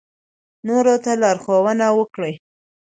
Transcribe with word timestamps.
نورو 0.67 0.95
ته 1.03 1.11
لارښوونه 1.21 1.85
وکړئ. 1.97 2.33